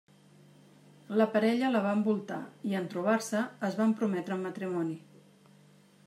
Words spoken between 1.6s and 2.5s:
la va envoltar